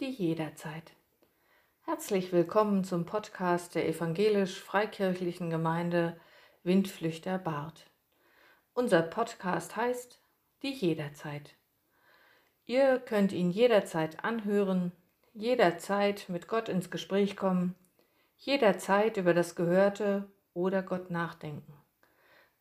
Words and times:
die 0.00 0.10
jederzeit. 0.10 0.92
Herzlich 1.80 2.32
willkommen 2.32 2.84
zum 2.84 3.04
Podcast 3.04 3.74
der 3.74 3.88
evangelisch-freikirchlichen 3.88 5.50
Gemeinde 5.50 6.20
Windflüchter 6.62 7.36
Bart. 7.38 7.90
Unser 8.74 9.02
Podcast 9.02 9.74
heißt 9.74 10.20
Die 10.62 10.72
jederzeit. 10.72 11.56
Ihr 12.64 13.00
könnt 13.00 13.32
ihn 13.32 13.50
jederzeit 13.50 14.22
anhören, 14.24 14.92
jederzeit 15.34 16.28
mit 16.28 16.46
Gott 16.46 16.68
ins 16.68 16.92
Gespräch 16.92 17.36
kommen, 17.36 17.74
jederzeit 18.36 19.16
über 19.16 19.34
das 19.34 19.56
Gehörte 19.56 20.30
oder 20.54 20.82
Gott 20.82 21.10
nachdenken. 21.10 21.74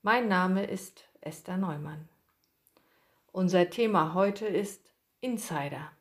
Mein 0.02 0.28
Name 0.28 0.66
ist 0.66 1.08
Esther 1.22 1.58
Neumann. 1.58 2.10
Unser 3.32 3.70
Thema 3.70 4.16
heute 4.16 4.48
ist 4.48 4.92
Insider. 5.22 5.92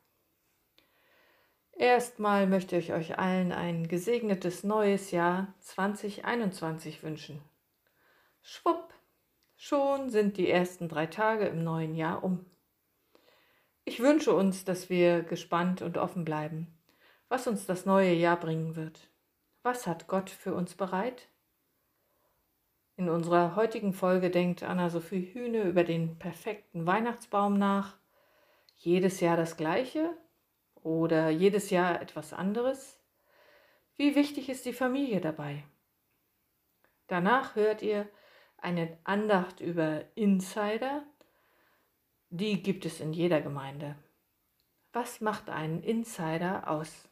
Erstmal 1.79 2.47
möchte 2.47 2.79
ich 2.79 2.95
euch 2.95 3.19
allen 3.19 3.53
ein 3.53 3.87
gesegnetes 3.87 4.65
neues 4.65 5.11
Jahr 5.11 5.53
2021 5.61 7.03
wünschen. 7.03 7.43
Schwupp, 8.41 8.95
schon 9.57 10.09
sind 10.09 10.39
die 10.39 10.49
ersten 10.49 10.89
drei 10.89 11.05
Tage 11.05 11.45
im 11.45 11.63
neuen 11.63 11.95
Jahr 11.95 12.25
um. 12.25 12.47
Ich 13.85 14.01
wünsche 14.01 14.35
uns, 14.35 14.65
dass 14.65 14.89
wir 14.89 15.23
gespannt 15.23 15.83
und 15.83 15.99
offen 15.99 16.25
bleiben, 16.25 16.75
was 17.29 17.47
uns 17.47 17.67
das 17.67 17.85
neue 17.85 18.15
Jahr 18.15 18.41
bringen 18.41 18.75
wird. 18.75 19.11
Was 19.63 19.87
hat 19.87 20.07
Gott 20.07 20.31
für 20.31 20.55
uns 20.55 20.75
bereit? 20.77 21.29
In 22.97 23.11
unserer 23.11 23.55
heutigen 23.55 23.93
Folge 23.93 24.31
denkt 24.31 24.63
Anna-Sophie 24.63 25.31
Hühne 25.35 25.65
über 25.65 25.85
den 25.85 26.19
perfekten 26.19 26.87
Weihnachtsbaum 26.87 27.59
nach. 27.59 27.99
Jedes 28.77 29.21
Jahr 29.21 29.37
das 29.37 29.59
gleiche 29.59 30.17
oder 30.87 31.31
jedes 31.31 31.71
Jahr 31.71 32.01
etwas 32.01 32.33
anderes? 32.33 33.01
Wie 33.97 34.15
wichtig 34.15 34.49
ist 34.49 34.67
die 34.67 34.73
Familie 34.73 35.21
dabei? 35.21 35.65
Danach 37.09 37.57
hört 37.57 37.83
ihr 37.83 38.09
eine 38.57 38.97
Andacht 39.03 39.59
über 39.61 40.05
Insider. 40.15 41.03
Die 42.31 42.63
gibt 42.63 42.87
es 42.87 43.01
in 43.01 43.13
jeder 43.13 43.41
Gemeinde. 43.41 43.97
Was 44.93 45.21
macht 45.21 45.51
einen 45.51 45.83
Insider 45.83 46.71
aus? 46.71 47.09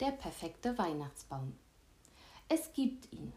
Der 0.00 0.12
perfekte 0.12 0.78
Weihnachtsbaum. 0.78 1.56
Es 2.48 2.72
gibt 2.72 3.12
ihn. 3.12 3.32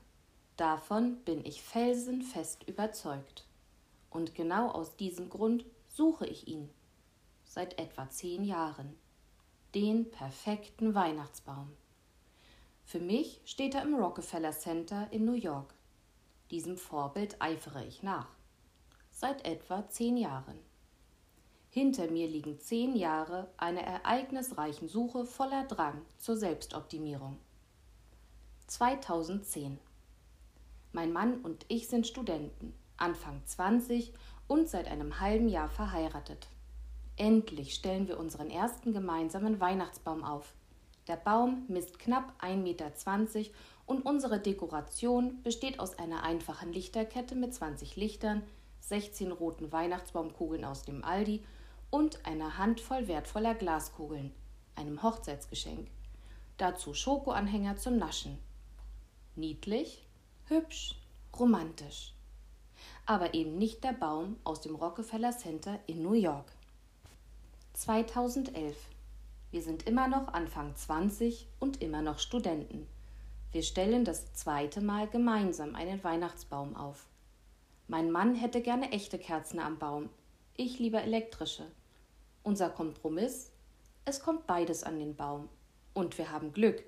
Davon 0.57 1.17
bin 1.23 1.43
ich 1.45 1.61
felsenfest 1.61 2.67
überzeugt. 2.67 3.45
Und 4.09 4.35
genau 4.35 4.69
aus 4.69 4.95
diesem 4.95 5.29
Grund 5.29 5.65
suche 5.87 6.27
ich 6.27 6.47
ihn. 6.47 6.69
Seit 7.45 7.79
etwa 7.79 8.09
zehn 8.09 8.43
Jahren. 8.43 8.95
Den 9.73 10.11
perfekten 10.11 10.93
Weihnachtsbaum. 10.93 11.71
Für 12.85 12.99
mich 12.99 13.41
steht 13.45 13.73
er 13.73 13.83
im 13.83 13.95
Rockefeller 13.95 14.51
Center 14.51 15.07
in 15.11 15.25
New 15.25 15.33
York. 15.33 15.73
Diesem 16.51 16.77
Vorbild 16.77 17.41
eifere 17.41 17.85
ich 17.85 18.03
nach. 18.03 18.27
Seit 19.09 19.45
etwa 19.45 19.87
zehn 19.89 20.17
Jahren. 20.17 20.59
Hinter 21.73 22.11
mir 22.11 22.27
liegen 22.27 22.59
zehn 22.59 22.97
Jahre 22.97 23.47
einer 23.55 23.79
ereignisreichen 23.79 24.89
Suche 24.89 25.23
voller 25.23 25.63
Drang 25.63 26.01
zur 26.17 26.35
Selbstoptimierung. 26.35 27.37
2010. 28.67 29.79
Mein 30.91 31.13
Mann 31.13 31.39
und 31.39 31.65
ich 31.69 31.87
sind 31.87 32.05
Studenten, 32.05 32.73
Anfang 32.97 33.41
20 33.45 34.11
und 34.49 34.67
seit 34.67 34.89
einem 34.89 35.21
halben 35.21 35.47
Jahr 35.47 35.69
verheiratet. 35.69 36.49
Endlich 37.15 37.73
stellen 37.73 38.09
wir 38.09 38.19
unseren 38.19 38.49
ersten 38.49 38.91
gemeinsamen 38.91 39.61
Weihnachtsbaum 39.61 40.25
auf. 40.25 40.53
Der 41.07 41.15
Baum 41.15 41.63
misst 41.69 41.99
knapp 41.99 42.33
1,20 42.41 42.57
Meter 42.57 42.91
und 43.85 44.05
unsere 44.05 44.41
Dekoration 44.41 45.41
besteht 45.41 45.79
aus 45.79 45.97
einer 45.97 46.23
einfachen 46.23 46.73
Lichterkette 46.73 47.35
mit 47.35 47.53
20 47.53 47.95
Lichtern, 47.95 48.43
16 48.81 49.31
roten 49.31 49.71
Weihnachtsbaumkugeln 49.71 50.65
aus 50.65 50.83
dem 50.83 51.05
Aldi 51.05 51.41
und 51.91 52.25
einer 52.25 52.57
Handvoll 52.57 53.07
wertvoller 53.07 53.53
Glaskugeln, 53.53 54.33
einem 54.75 55.03
Hochzeitsgeschenk. 55.03 55.87
Dazu 56.57 56.93
Schokoanhänger 56.93 57.77
zum 57.77 57.97
Naschen. 57.97 58.39
Niedlich, 59.35 60.07
hübsch, 60.47 60.95
romantisch. 61.37 62.13
Aber 63.05 63.33
eben 63.33 63.57
nicht 63.57 63.83
der 63.83 63.93
Baum 63.93 64.37
aus 64.43 64.61
dem 64.61 64.75
Rockefeller 64.75 65.31
Center 65.37 65.79
in 65.85 66.01
New 66.01 66.13
York. 66.13 66.51
2011. 67.73 68.75
Wir 69.51 69.61
sind 69.61 69.87
immer 69.87 70.07
noch 70.07 70.29
Anfang 70.29 70.75
20 70.75 71.47
und 71.59 71.81
immer 71.81 72.01
noch 72.01 72.19
Studenten. 72.19 72.87
Wir 73.51 73.63
stellen 73.63 74.05
das 74.05 74.33
zweite 74.33 74.79
Mal 74.79 75.09
gemeinsam 75.09 75.75
einen 75.75 76.01
Weihnachtsbaum 76.03 76.75
auf. 76.75 77.05
Mein 77.87 78.11
Mann 78.11 78.35
hätte 78.35 78.61
gerne 78.61 78.91
echte 78.93 79.19
Kerzen 79.19 79.59
am 79.59 79.77
Baum, 79.77 80.09
ich 80.55 80.79
lieber 80.79 81.01
elektrische. 81.01 81.65
Unser 82.43 82.71
Kompromiss? 82.71 83.51
Es 84.03 84.19
kommt 84.19 84.47
beides 84.47 84.83
an 84.83 84.97
den 84.97 85.15
Baum. 85.15 85.47
Und 85.93 86.17
wir 86.17 86.31
haben 86.31 86.53
Glück. 86.53 86.83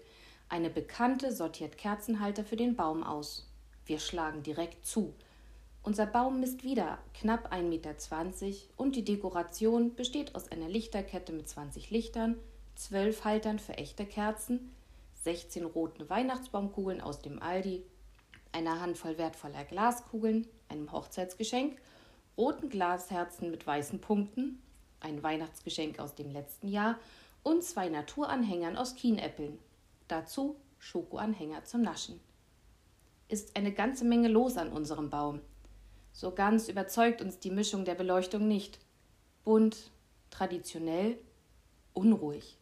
Eine 0.49 0.71
Bekannte 0.71 1.31
sortiert 1.31 1.77
Kerzenhalter 1.77 2.43
für 2.43 2.55
den 2.55 2.75
Baum 2.75 3.03
aus. 3.03 3.47
Wir 3.85 3.99
schlagen 3.99 4.41
direkt 4.41 4.83
zu. 4.87 5.13
Unser 5.83 6.07
Baum 6.07 6.39
misst 6.39 6.63
wieder 6.63 6.97
knapp 7.13 7.53
1,20 7.53 7.63
Meter 7.67 7.95
und 8.77 8.95
die 8.95 9.05
Dekoration 9.05 9.93
besteht 9.93 10.33
aus 10.33 10.51
einer 10.51 10.69
Lichterkette 10.69 11.33
mit 11.33 11.47
20 11.47 11.91
Lichtern, 11.91 12.39
12 12.75 13.23
Haltern 13.23 13.59
für 13.59 13.73
echte 13.73 14.07
Kerzen, 14.07 14.73
16 15.21 15.65
roten 15.65 16.09
Weihnachtsbaumkugeln 16.09 16.99
aus 16.99 17.21
dem 17.21 17.39
Aldi, 17.39 17.83
einer 18.53 18.81
Handvoll 18.81 19.19
wertvoller 19.19 19.65
Glaskugeln, 19.65 20.47
einem 20.67 20.91
Hochzeitsgeschenk, 20.91 21.79
roten 22.37 22.69
Glasherzen 22.69 23.51
mit 23.51 23.67
weißen 23.67 24.01
Punkten, 24.01 24.62
ein 25.03 25.23
Weihnachtsgeschenk 25.23 25.99
aus 25.99 26.15
dem 26.15 26.31
letzten 26.31 26.67
Jahr 26.67 26.97
und 27.43 27.63
zwei 27.63 27.89
Naturanhängern 27.89 28.77
aus 28.77 28.95
Kienäppeln. 28.95 29.59
Dazu 30.07 30.55
Schokoanhänger 30.79 31.63
zum 31.63 31.81
Naschen. 31.81 32.19
Ist 33.29 33.55
eine 33.55 33.73
ganze 33.73 34.05
Menge 34.05 34.27
los 34.27 34.57
an 34.57 34.71
unserem 34.71 35.09
Baum. 35.09 35.39
So 36.11 36.31
ganz 36.31 36.67
überzeugt 36.67 37.21
uns 37.21 37.39
die 37.39 37.51
Mischung 37.51 37.85
der 37.85 37.95
Beleuchtung 37.95 38.47
nicht. 38.47 38.79
Bunt, 39.43 39.91
traditionell, 40.29 41.17
unruhig. 41.93 42.57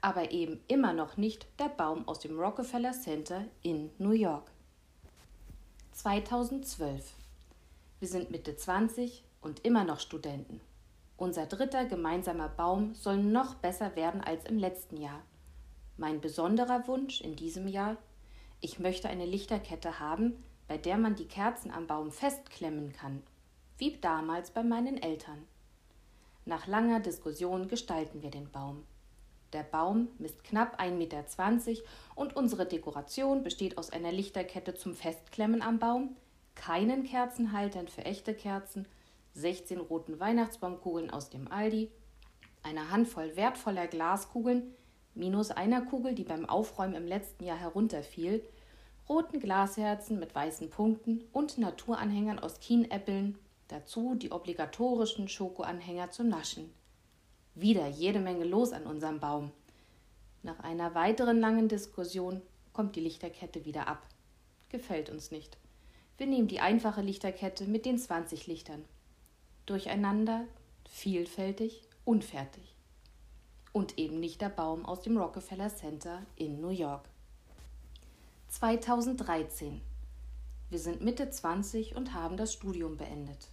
Aber 0.00 0.32
eben 0.32 0.60
immer 0.68 0.92
noch 0.92 1.16
nicht 1.16 1.46
der 1.58 1.68
Baum 1.68 2.08
aus 2.08 2.18
dem 2.18 2.38
Rockefeller 2.38 2.92
Center 2.92 3.44
in 3.62 3.90
New 3.98 4.12
York. 4.12 4.50
2012. 5.92 7.12
Wir 8.00 8.08
sind 8.08 8.30
Mitte 8.30 8.56
20 8.56 9.22
und 9.40 9.64
immer 9.64 9.84
noch 9.84 10.00
Studenten. 10.00 10.60
Unser 11.16 11.46
dritter 11.46 11.84
gemeinsamer 11.84 12.48
Baum 12.48 12.94
soll 12.94 13.18
noch 13.18 13.54
besser 13.54 13.94
werden 13.94 14.20
als 14.20 14.44
im 14.46 14.58
letzten 14.58 14.96
Jahr. 14.96 15.22
Mein 15.96 16.20
besonderer 16.20 16.88
Wunsch 16.88 17.20
in 17.20 17.36
diesem 17.36 17.68
Jahr, 17.68 17.96
ich 18.60 18.80
möchte 18.80 19.08
eine 19.08 19.26
Lichterkette 19.26 20.00
haben, 20.00 20.42
bei 20.66 20.76
der 20.76 20.96
man 20.96 21.14
die 21.14 21.28
Kerzen 21.28 21.70
am 21.70 21.86
Baum 21.86 22.10
festklemmen 22.10 22.92
kann, 22.92 23.22
wie 23.78 23.96
damals 23.98 24.50
bei 24.50 24.64
meinen 24.64 25.00
Eltern. 25.00 25.46
Nach 26.46 26.66
langer 26.66 26.98
Diskussion 26.98 27.68
gestalten 27.68 28.22
wir 28.22 28.30
den 28.30 28.50
Baum. 28.50 28.84
Der 29.52 29.62
Baum 29.62 30.08
misst 30.18 30.42
knapp 30.42 30.80
1,20 30.80 30.90
Meter 30.96 31.82
und 32.16 32.34
unsere 32.34 32.66
Dekoration 32.66 33.44
besteht 33.44 33.78
aus 33.78 33.90
einer 33.90 34.10
Lichterkette 34.10 34.74
zum 34.74 34.94
Festklemmen 34.94 35.62
am 35.62 35.78
Baum, 35.78 36.16
keinen 36.56 37.04
Kerzenhaltern 37.04 37.86
für 37.86 38.04
echte 38.04 38.34
Kerzen 38.34 38.88
16 39.34 39.80
roten 39.80 40.20
Weihnachtsbaumkugeln 40.20 41.10
aus 41.10 41.28
dem 41.28 41.50
Aldi, 41.50 41.90
eine 42.62 42.90
Handvoll 42.90 43.36
wertvoller 43.36 43.88
Glaskugeln, 43.88 44.72
minus 45.14 45.50
einer 45.50 45.82
Kugel, 45.82 46.14
die 46.14 46.24
beim 46.24 46.48
Aufräumen 46.48 46.94
im 46.94 47.06
letzten 47.06 47.44
Jahr 47.44 47.58
herunterfiel, 47.58 48.44
roten 49.08 49.40
Glasherzen 49.40 50.18
mit 50.18 50.34
weißen 50.34 50.70
Punkten 50.70 51.24
und 51.32 51.58
Naturanhängern 51.58 52.38
aus 52.38 52.60
Kienäppeln, 52.60 53.36
dazu 53.68 54.14
die 54.14 54.30
obligatorischen 54.30 55.28
Schokoanhänger 55.28 56.10
zum 56.10 56.28
Naschen. 56.28 56.72
Wieder 57.54 57.86
jede 57.88 58.20
Menge 58.20 58.44
los 58.44 58.72
an 58.72 58.86
unserem 58.86 59.20
Baum. 59.20 59.50
Nach 60.42 60.60
einer 60.60 60.94
weiteren 60.94 61.40
langen 61.40 61.68
Diskussion 61.68 62.40
kommt 62.72 62.96
die 62.96 63.00
Lichterkette 63.00 63.64
wieder 63.64 63.88
ab. 63.88 64.06
Gefällt 64.68 65.10
uns 65.10 65.30
nicht. 65.30 65.58
Wir 66.18 66.26
nehmen 66.26 66.48
die 66.48 66.60
einfache 66.60 67.02
Lichterkette 67.02 67.64
mit 67.66 67.84
den 67.84 67.98
20 67.98 68.46
Lichtern 68.46 68.84
durcheinander, 69.66 70.44
vielfältig, 70.88 71.82
unfertig. 72.04 72.74
und 73.72 73.98
eben 73.98 74.20
nicht 74.20 74.40
der 74.40 74.50
Baum 74.50 74.86
aus 74.86 75.02
dem 75.02 75.18
Rockefeller 75.18 75.74
Center 75.74 76.22
in 76.36 76.60
New 76.60 76.68
York. 76.68 77.08
2013. 78.48 79.80
Wir 80.70 80.78
sind 80.78 81.00
Mitte 81.00 81.28
20 81.28 81.96
und 81.96 82.14
haben 82.14 82.36
das 82.36 82.52
Studium 82.52 82.96
beendet. 82.96 83.48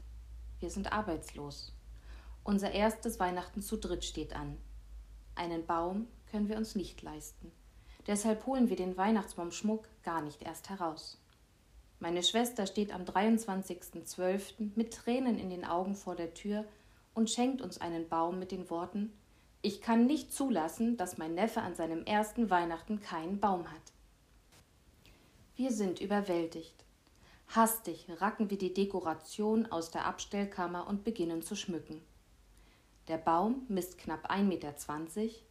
Wir 0.60 0.70
sind 0.70 0.92
arbeitslos. 0.94 1.74
Unser 2.44 2.72
erstes 2.72 3.20
Weihnachten 3.20 3.64
zu 3.64 3.78
dritt 3.78 4.06
steht 4.06 4.34
an. 4.34 4.58
Einen 5.34 5.66
Baum 5.66 6.08
können 6.30 6.50
wir 6.50 6.58
uns 6.58 6.76
nicht 6.76 7.02
leisten. 7.02 7.52
Deshalb 8.08 8.46
holen 8.46 8.70
wir 8.70 8.76
den 8.76 8.98
Weihnachtsbaumschmuck 8.98 9.88
gar 10.04 10.22
nicht 10.22 10.42
erst 10.44 10.70
heraus. 10.70 11.21
Meine 12.02 12.24
Schwester 12.24 12.66
steht 12.66 12.92
am 12.92 13.04
23.12. 13.04 14.72
mit 14.76 14.92
Tränen 14.92 15.38
in 15.38 15.52
den 15.52 15.64
Augen 15.64 15.94
vor 15.94 16.16
der 16.16 16.34
Tür 16.34 16.66
und 17.14 17.30
schenkt 17.30 17.62
uns 17.62 17.80
einen 17.80 18.10
Baum 18.10 18.40
mit 18.40 18.52
den 18.52 18.72
Worten 18.72 19.14
Ich 19.62 19.82
kann 19.82 20.08
nicht 20.08 20.34
zulassen, 20.34 20.98
dass 20.98 21.20
mein 21.20 21.36
Neffe 21.36 21.62
an 21.62 21.76
seinem 21.76 22.04
ersten 22.04 22.50
Weihnachten 22.50 23.02
keinen 23.02 23.40
Baum 23.40 23.72
hat. 23.72 23.94
Wir 25.56 25.72
sind 25.72 26.02
überwältigt. 26.02 26.74
Hastig 27.50 28.08
racken 28.20 28.50
wir 28.50 28.58
die 28.58 28.74
Dekoration 28.74 29.68
aus 29.68 29.92
der 29.92 30.08
Abstellkammer 30.08 30.88
und 30.88 31.04
beginnen 31.04 31.44
zu 31.44 31.56
schmücken. 31.56 32.02
Der 33.08 33.18
Baum 33.18 33.66
misst 33.68 33.98
knapp 33.98 34.30
1,20 34.30 34.44
Meter 34.44 34.74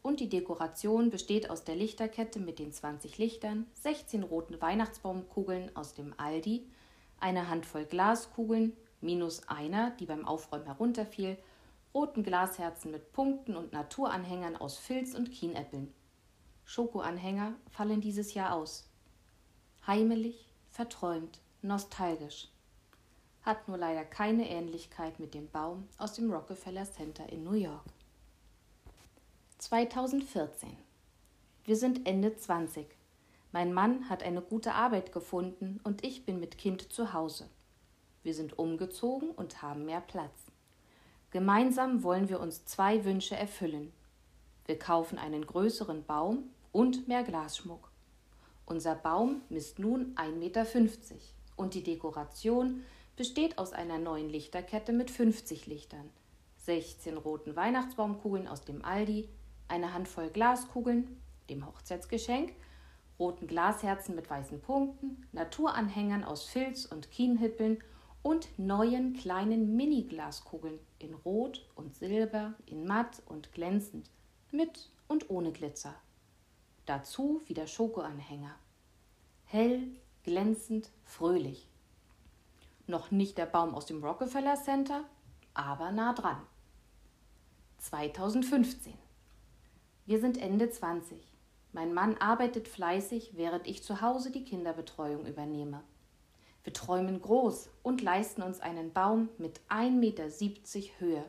und 0.02 0.20
die 0.20 0.28
Dekoration 0.28 1.10
besteht 1.10 1.50
aus 1.50 1.64
der 1.64 1.74
Lichterkette 1.74 2.38
mit 2.38 2.60
den 2.60 2.72
20 2.72 3.18
Lichtern, 3.18 3.66
16 3.74 4.22
roten 4.22 4.60
Weihnachtsbaumkugeln 4.60 5.74
aus 5.74 5.94
dem 5.94 6.14
Aldi, 6.16 6.64
einer 7.18 7.48
Handvoll 7.48 7.86
Glaskugeln, 7.86 8.76
minus 9.00 9.48
einer, 9.48 9.90
die 9.92 10.06
beim 10.06 10.24
Aufräumen 10.24 10.66
herunterfiel, 10.66 11.36
roten 11.92 12.22
Glasherzen 12.22 12.92
mit 12.92 13.12
Punkten 13.12 13.56
und 13.56 13.72
Naturanhängern 13.72 14.56
aus 14.56 14.78
Filz 14.78 15.14
und 15.14 15.32
Kienäppeln. 15.32 15.92
Schokoanhänger 16.64 17.54
fallen 17.68 18.00
dieses 18.00 18.32
Jahr 18.34 18.54
aus. 18.54 18.88
Heimelig, 19.88 20.46
verträumt, 20.68 21.40
nostalgisch 21.62 22.48
hat 23.42 23.68
nur 23.68 23.78
leider 23.78 24.04
keine 24.04 24.48
Ähnlichkeit 24.48 25.18
mit 25.18 25.34
dem 25.34 25.48
Baum 25.50 25.88
aus 25.98 26.14
dem 26.14 26.30
Rockefeller 26.32 26.84
Center 26.90 27.28
in 27.30 27.44
New 27.44 27.54
York. 27.54 27.84
2014. 29.58 30.76
Wir 31.64 31.76
sind 31.76 32.06
Ende 32.06 32.36
20. 32.36 32.86
Mein 33.52 33.72
Mann 33.72 34.08
hat 34.08 34.22
eine 34.22 34.42
gute 34.42 34.74
Arbeit 34.74 35.12
gefunden 35.12 35.80
und 35.84 36.04
ich 36.04 36.24
bin 36.24 36.40
mit 36.40 36.58
Kind 36.58 36.92
zu 36.92 37.12
Hause. 37.12 37.48
Wir 38.22 38.34
sind 38.34 38.58
umgezogen 38.58 39.30
und 39.30 39.62
haben 39.62 39.84
mehr 39.84 40.00
Platz. 40.00 40.46
Gemeinsam 41.30 42.02
wollen 42.02 42.28
wir 42.28 42.40
uns 42.40 42.64
zwei 42.64 43.04
Wünsche 43.04 43.36
erfüllen. 43.36 43.92
Wir 44.66 44.78
kaufen 44.78 45.18
einen 45.18 45.46
größeren 45.46 46.04
Baum 46.04 46.50
und 46.72 47.08
mehr 47.08 47.22
Glasschmuck. 47.22 47.90
Unser 48.66 48.94
Baum 48.94 49.42
misst 49.48 49.78
nun 49.78 50.14
1,50 50.14 50.32
Meter 50.34 50.66
und 51.56 51.74
die 51.74 51.82
Dekoration 51.82 52.82
besteht 53.20 53.58
aus 53.58 53.74
einer 53.74 53.98
neuen 53.98 54.30
Lichterkette 54.30 54.94
mit 54.94 55.10
50 55.10 55.66
Lichtern, 55.66 56.08
16 56.56 57.18
roten 57.18 57.54
Weihnachtsbaumkugeln 57.54 58.48
aus 58.48 58.64
dem 58.64 58.82
Aldi, 58.82 59.28
einer 59.68 59.92
Handvoll 59.92 60.30
Glaskugeln, 60.30 61.20
dem 61.50 61.66
Hochzeitsgeschenk, 61.66 62.54
roten 63.18 63.46
Glasherzen 63.46 64.14
mit 64.14 64.30
weißen 64.30 64.62
Punkten, 64.62 65.26
Naturanhängern 65.32 66.24
aus 66.24 66.46
Filz 66.46 66.86
und 66.86 67.10
Kienhippeln 67.10 67.84
und 68.22 68.48
neuen 68.58 69.12
kleinen 69.12 69.76
Mini-Glaskugeln 69.76 70.78
in 70.98 71.12
Rot 71.12 71.68
und 71.74 71.94
Silber, 71.94 72.54
in 72.64 72.86
matt 72.86 73.22
und 73.26 73.52
glänzend, 73.52 74.08
mit 74.50 74.88
und 75.08 75.28
ohne 75.28 75.52
Glitzer. 75.52 75.94
Dazu 76.86 77.42
wieder 77.48 77.66
Schokoanhänger. 77.66 78.54
Hell, 79.44 79.88
glänzend, 80.22 80.88
fröhlich. 81.04 81.69
Noch 82.90 83.12
nicht 83.12 83.38
der 83.38 83.46
Baum 83.46 83.72
aus 83.76 83.86
dem 83.86 84.02
Rockefeller 84.02 84.56
Center, 84.56 85.04
aber 85.54 85.92
nah 85.92 86.12
dran. 86.12 86.42
2015. 87.78 88.94
Wir 90.06 90.18
sind 90.18 90.36
Ende 90.36 90.68
20. 90.68 91.16
Mein 91.70 91.94
Mann 91.94 92.16
arbeitet 92.16 92.66
fleißig, 92.66 93.36
während 93.36 93.68
ich 93.68 93.84
zu 93.84 94.00
Hause 94.00 94.32
die 94.32 94.42
Kinderbetreuung 94.42 95.24
übernehme. 95.24 95.84
Wir 96.64 96.72
träumen 96.72 97.22
groß 97.22 97.70
und 97.84 98.02
leisten 98.02 98.42
uns 98.42 98.58
einen 98.58 98.92
Baum 98.92 99.28
mit 99.38 99.60
1,70 99.68 99.92
Meter 99.92 100.28
Höhe. 100.98 101.24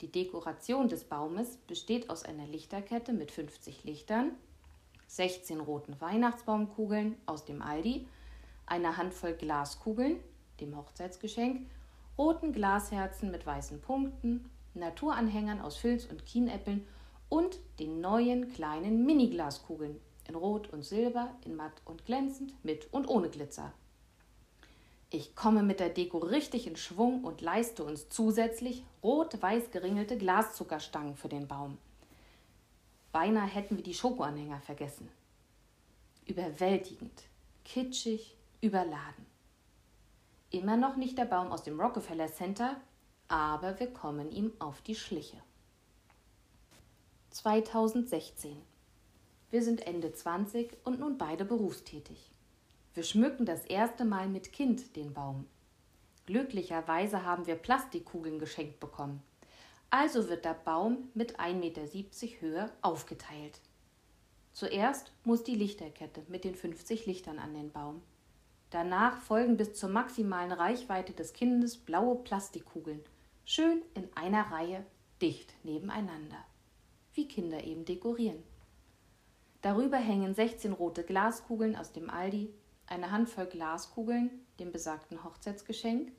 Die 0.00 0.12
Dekoration 0.12 0.86
des 0.86 1.02
Baumes 1.02 1.56
besteht 1.66 2.08
aus 2.08 2.22
einer 2.24 2.46
Lichterkette 2.46 3.12
mit 3.12 3.32
50 3.32 3.82
Lichtern, 3.82 4.30
16 5.08 5.58
roten 5.58 6.00
Weihnachtsbaumkugeln 6.00 7.16
aus 7.26 7.44
dem 7.44 7.62
Aldi, 7.62 8.06
einer 8.64 8.96
Handvoll 8.96 9.32
Glaskugeln, 9.32 10.20
dem 10.60 10.76
Hochzeitsgeschenk, 10.76 11.68
roten 12.18 12.52
Glasherzen 12.52 13.30
mit 13.30 13.46
weißen 13.46 13.80
Punkten, 13.80 14.50
Naturanhängern 14.74 15.60
aus 15.60 15.76
Filz 15.76 16.06
und 16.06 16.24
Kienäppeln 16.24 16.86
und 17.28 17.58
den 17.78 18.00
neuen 18.00 18.52
kleinen 18.52 19.04
Mini-Glaskugeln 19.04 20.00
in 20.28 20.34
Rot 20.34 20.72
und 20.72 20.84
Silber, 20.84 21.34
in 21.44 21.56
matt 21.56 21.82
und 21.84 22.06
glänzend, 22.06 22.52
mit 22.64 22.92
und 22.92 23.08
ohne 23.08 23.28
Glitzer. 23.28 23.72
Ich 25.10 25.34
komme 25.34 25.62
mit 25.62 25.80
der 25.80 25.90
Deko 25.90 26.18
richtig 26.18 26.66
in 26.66 26.76
Schwung 26.76 27.24
und 27.24 27.42
leiste 27.42 27.84
uns 27.84 28.08
zusätzlich 28.08 28.82
rot-weiß 29.02 29.70
geringelte 29.70 30.16
Glaszuckerstangen 30.16 31.16
für 31.16 31.28
den 31.28 31.48
Baum. 31.48 31.76
Beinahe 33.12 33.46
hätten 33.46 33.76
wir 33.76 33.84
die 33.84 33.92
Schokoanhänger 33.92 34.60
vergessen. 34.60 35.10
Überwältigend, 36.24 37.24
kitschig, 37.64 38.36
überladen. 38.62 39.26
Immer 40.52 40.76
noch 40.76 40.96
nicht 40.96 41.16
der 41.16 41.24
Baum 41.24 41.50
aus 41.50 41.62
dem 41.62 41.80
Rockefeller 41.80 42.30
Center, 42.30 42.76
aber 43.26 43.80
wir 43.80 43.86
kommen 43.86 44.30
ihm 44.30 44.52
auf 44.58 44.82
die 44.82 44.94
Schliche. 44.94 45.38
2016. 47.30 48.60
Wir 49.50 49.62
sind 49.62 49.86
Ende 49.86 50.12
20 50.12 50.76
und 50.84 51.00
nun 51.00 51.16
beide 51.16 51.46
berufstätig. 51.46 52.30
Wir 52.92 53.02
schmücken 53.02 53.46
das 53.46 53.64
erste 53.64 54.04
Mal 54.04 54.28
mit 54.28 54.52
Kind 54.52 54.94
den 54.94 55.14
Baum. 55.14 55.46
Glücklicherweise 56.26 57.24
haben 57.24 57.46
wir 57.46 57.56
Plastikkugeln 57.56 58.38
geschenkt 58.38 58.78
bekommen. 58.78 59.22
Also 59.88 60.28
wird 60.28 60.44
der 60.44 60.52
Baum 60.52 61.08
mit 61.14 61.40
1,70 61.40 61.54
Meter 61.54 62.40
Höhe 62.40 62.72
aufgeteilt. 62.82 63.58
Zuerst 64.52 65.12
muss 65.24 65.44
die 65.44 65.54
Lichterkette 65.54 66.22
mit 66.28 66.44
den 66.44 66.54
50 66.54 67.06
Lichtern 67.06 67.38
an 67.38 67.54
den 67.54 67.72
Baum. 67.72 68.02
Danach 68.72 69.20
folgen 69.20 69.58
bis 69.58 69.74
zur 69.74 69.90
maximalen 69.90 70.50
Reichweite 70.50 71.12
des 71.12 71.34
Kindes 71.34 71.76
blaue 71.76 72.16
Plastikkugeln, 72.16 73.02
schön 73.44 73.82
in 73.92 74.08
einer 74.14 74.50
Reihe, 74.50 74.82
dicht 75.20 75.52
nebeneinander. 75.62 76.38
Wie 77.12 77.28
Kinder 77.28 77.62
eben 77.64 77.84
dekorieren. 77.84 78.42
Darüber 79.60 79.98
hängen 79.98 80.34
16 80.34 80.72
rote 80.72 81.04
Glaskugeln 81.04 81.76
aus 81.76 81.92
dem 81.92 82.08
Aldi, 82.08 82.48
eine 82.86 83.10
Handvoll 83.10 83.44
Glaskugeln, 83.44 84.30
dem 84.58 84.72
besagten 84.72 85.22
Hochzeitsgeschenk, 85.22 86.10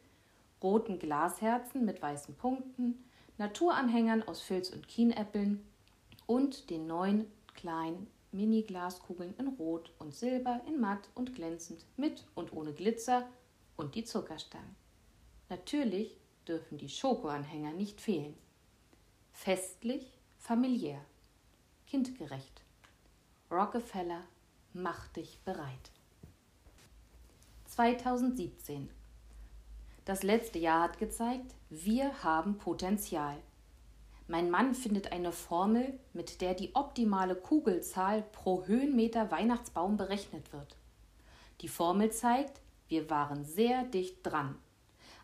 roten 0.62 1.00
Glasherzen 1.00 1.84
mit 1.86 2.04
weißen 2.04 2.36
Punkten, 2.36 3.04
Naturanhängern 3.40 4.22
aus 4.22 4.42
Filz 4.42 4.70
und 4.70 4.88
Kienäppeln 4.88 5.66
und 6.28 6.70
den 6.70 6.86
neuen 6.86 7.26
kleinen 7.56 8.06
Mini-Glaskugeln 8.34 9.36
in 9.38 9.48
Rot 9.48 9.92
und 10.00 10.14
Silber, 10.14 10.62
in 10.68 10.80
matt 10.80 11.10
und 11.16 11.36
glänzend, 11.36 11.86
mit 11.98 12.26
und 12.36 12.54
ohne 12.54 12.74
Glitzer 12.74 13.28
und 13.78 13.96
die 13.96 14.04
Zuckerstangen. 14.04 14.76
Natürlich 15.50 16.18
dürfen 16.48 16.78
die 16.78 16.90
Schokoanhänger 16.90 17.72
nicht 17.74 18.02
fehlen. 18.02 18.36
Festlich, 19.32 20.18
familiär, 20.38 21.02
kindgerecht. 21.88 22.62
Rockefeller, 23.52 24.24
mach 24.74 25.08
dich 25.10 25.40
bereit. 25.46 25.92
2017. 27.68 28.90
Das 30.06 30.24
letzte 30.24 30.60
Jahr 30.60 30.84
hat 30.84 31.00
gezeigt, 31.00 31.56
wir 31.70 32.24
haben 32.24 32.58
Potenzial. 32.58 33.38
Mein 34.28 34.50
Mann 34.50 34.74
findet 34.74 35.12
eine 35.12 35.34
Formel, 35.34 36.00
mit 36.14 36.40
der 36.40 36.54
die 36.54 36.74
optimale 36.76 37.36
Kugelzahl 37.36 38.22
pro 38.22 38.66
Höhenmeter 38.66 39.32
Weihnachtsbaum 39.32 39.98
berechnet 39.98 40.54
wird. 40.54 40.78
Die 41.62 41.68
Formel 41.68 42.12
zeigt, 42.12 42.62
wir 42.88 43.10
waren 43.10 43.44
sehr 43.44 43.84
dicht 43.84 44.20
dran. 44.24 44.58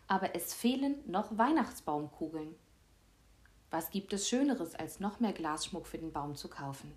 Aber 0.06 0.34
es 0.34 0.52
fehlen 0.52 0.96
noch 1.06 1.38
Weihnachtsbaumkugeln. 1.38 2.54
Was 3.70 3.90
gibt 3.90 4.12
es 4.12 4.28
Schöneres, 4.28 4.74
als 4.74 5.00
noch 5.00 5.20
mehr 5.20 5.32
Glasschmuck 5.32 5.86
für 5.86 5.98
den 5.98 6.12
Baum 6.12 6.34
zu 6.34 6.48
kaufen? 6.48 6.92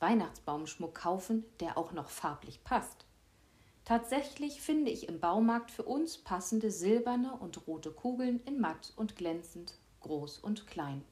Weihnachtsbaumschmuck 0.00 0.94
kaufen, 0.94 1.44
der 1.60 1.76
auch 1.76 1.92
noch 1.92 2.08
farblich 2.08 2.62
passt. 2.64 3.04
Tatsächlich 3.84 4.62
finde 4.62 4.90
ich 4.90 5.08
im 5.08 5.20
Baumarkt 5.20 5.70
für 5.70 5.82
uns 5.82 6.16
passende 6.16 6.70
silberne 6.70 7.34
und 7.34 7.66
rote 7.66 7.90
Kugeln 7.90 8.40
in 8.46 8.60
matt 8.60 8.92
und 8.96 9.16
glänzend 9.16 9.74
groß 10.04 10.38
und 10.38 10.66
klein. 10.66 11.02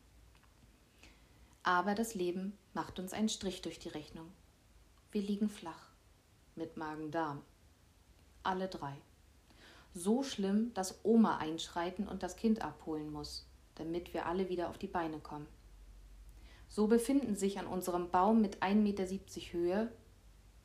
Aber 1.63 1.95
das 1.95 2.15
Leben 2.15 2.57
macht 2.75 2.99
uns 2.99 3.13
einen 3.13 3.29
Strich 3.29 3.63
durch 3.63 3.79
die 3.79 3.89
Rechnung. 3.89 4.31
Wir 5.11 5.23
liegen 5.23 5.49
flach. 5.49 5.89
Mit 6.55 6.77
Magen-Darm. 6.77 7.41
Alle 8.43 8.69
drei. 8.69 8.95
So 9.95 10.23
schlimm, 10.23 10.75
dass 10.75 11.01
Oma 11.05 11.39
einschreiten 11.39 12.07
und 12.07 12.23
das 12.23 12.37
Kind 12.37 12.63
abholen 12.63 13.11
muss, 13.11 13.47
damit 13.77 14.13
wir 14.13 14.27
alle 14.27 14.49
wieder 14.49 14.69
auf 14.69 14.79
die 14.79 14.87
Beine 14.87 15.19
kommen. 15.19 15.47
So 16.69 16.87
befinden 16.87 17.37
sich 17.37 17.59
an 17.59 17.67
unserem 17.67 18.11
Baum 18.11 18.41
mit 18.41 18.63
1,70 18.63 18.75
Meter 18.75 19.07
Höhe 19.53 19.93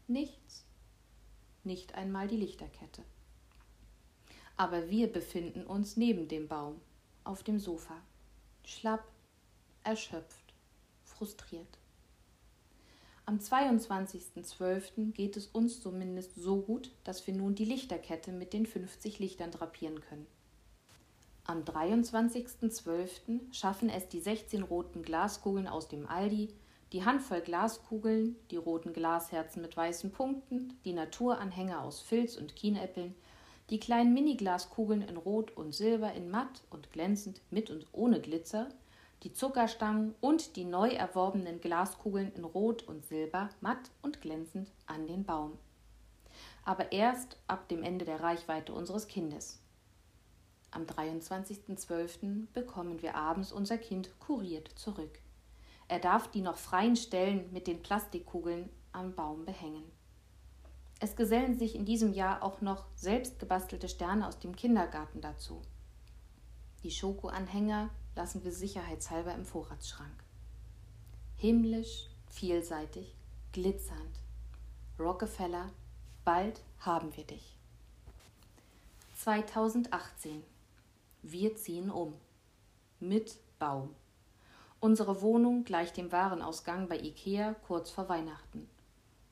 nichts. 0.08 0.66
Nicht 1.64 1.96
einmal 1.96 2.28
die 2.28 2.38
Lichterkette. 2.38 3.04
Aber 4.58 4.90
wir 4.90 5.12
befinden 5.12 5.66
uns 5.66 5.96
neben 5.98 6.28
dem 6.28 6.48
Baum, 6.48 6.82
auf 7.24 7.44
dem 7.44 7.60
Sofa, 7.60 7.96
schlapp, 8.68 9.06
erschöpft, 9.84 10.54
frustriert. 11.06 11.80
Am 13.26 13.40
22.12. 13.40 15.14
geht 15.14 15.38
es 15.38 15.48
uns 15.48 15.82
zumindest 15.82 16.36
so 16.36 16.62
gut, 16.62 16.92
dass 17.06 17.26
wir 17.28 17.34
nun 17.34 17.56
die 17.56 17.66
Lichterkette 17.66 18.32
mit 18.32 18.52
den 18.52 18.66
50 18.66 19.20
Lichtern 19.20 19.52
drapieren 19.52 20.02
können. 20.02 20.28
Am 21.46 21.64
23.12. 21.64 23.54
schaffen 23.54 23.90
es 23.90 24.10
die 24.10 24.20
16 24.20 24.64
roten 24.64 25.02
Glaskugeln 25.02 25.68
aus 25.68 25.88
dem 25.88 26.06
Aldi, 26.06 26.54
die 26.92 27.06
Handvoll 27.06 27.42
Glaskugeln, 27.42 28.36
die 28.52 28.58
roten 28.58 28.92
Glasherzen 28.92 29.62
mit 29.62 29.78
weißen 29.78 30.12
Punkten, 30.12 30.78
die 30.84 30.94
Naturanhänger 30.94 31.84
aus 31.84 32.02
Filz 32.02 32.36
und 32.36 32.56
Kienäppeln, 32.56 33.16
die 33.70 33.80
kleinen 33.80 34.14
Mini-Glaskugeln 34.14 35.02
in 35.02 35.18
Rot 35.18 35.52
und 35.52 35.76
Silber 35.76 36.14
in 36.14 36.30
matt 36.30 36.64
und 36.70 36.92
glänzend 36.94 37.42
mit 37.50 37.70
und 37.70 37.86
ohne 37.92 38.22
Glitzer, 38.22 38.70
die 39.24 39.34
Zuckerstangen 39.34 40.16
und 40.22 40.56
die 40.56 40.64
neu 40.64 40.90
erworbenen 40.90 41.60
Glaskugeln 41.60 42.32
in 42.34 42.44
Rot 42.44 42.84
und 42.84 43.06
Silber 43.06 43.50
matt 43.60 43.92
und 44.02 44.22
glänzend 44.22 44.72
an 44.86 45.08
den 45.08 45.26
Baum. 45.26 45.58
Aber 46.64 46.92
erst 46.92 47.38
ab 47.48 47.68
dem 47.68 47.84
Ende 47.84 48.06
der 48.06 48.22
Reichweite 48.22 48.74
unseres 48.74 49.08
Kindes. 49.08 49.60
Am 50.72 50.84
23.12. 50.84 52.48
bekommen 52.54 53.02
wir 53.02 53.16
abends 53.16 53.52
unser 53.52 53.78
Kind 53.78 54.20
kuriert 54.20 54.70
zurück. 54.76 55.20
Er 55.88 56.00
darf 56.00 56.30
die 56.30 56.42
noch 56.42 56.58
freien 56.58 56.96
Stellen 56.96 57.52
mit 57.52 57.68
den 57.68 57.82
Plastikkugeln 57.82 58.70
am 58.92 59.16
Baum 59.16 59.46
behängen. 59.46 59.97
Es 61.00 61.16
gesellen 61.16 61.58
sich 61.58 61.76
in 61.76 61.86
diesem 61.86 62.14
Jahr 62.14 62.42
auch 62.42 62.62
noch 62.62 62.86
selbst 62.96 63.38
gebastelte 63.40 63.88
Sterne 63.88 64.28
aus 64.28 64.40
dem 64.40 64.56
Kindergarten 64.56 65.22
dazu. 65.22 65.62
Die 66.84 66.92
Schokoanhänger 66.92 67.90
lassen 68.16 68.44
wir 68.44 68.52
sicherheitshalber 68.52 69.34
im 69.36 69.46
Vorratsschrank. 69.46 70.24
Himmlisch, 71.36 72.08
vielseitig, 72.30 73.16
glitzernd. 73.52 74.20
Rockefeller, 75.00 75.70
bald 76.26 76.62
haben 76.80 77.16
wir 77.16 77.26
dich. 77.26 77.56
2018. 79.18 80.44
Wir 81.22 81.56
ziehen 81.56 81.92
um. 81.92 82.14
Mit 83.00 83.38
Baum. 83.60 83.94
Unsere 84.80 85.22
Wohnung 85.22 85.64
gleicht 85.64 85.98
dem 85.98 86.12
Warenausgang 86.12 86.88
bei 86.88 86.98
Ikea 87.00 87.56
kurz 87.68 87.92
vor 87.92 88.10
Weihnachten. 88.10 88.68